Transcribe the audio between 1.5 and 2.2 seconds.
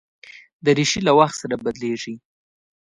بدلېږي.